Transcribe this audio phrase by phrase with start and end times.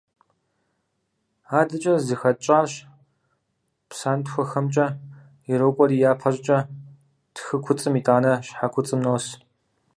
[1.59, 2.65] АдэкӀэ зыхэтщӀар
[3.89, 4.87] псантхуэхэмкӀэ
[5.51, 6.57] ирокӀуэри япэ щӀыкӀэ
[7.35, 9.25] тхы куцӀым, итӀанэ щхьэ куцӀым нос.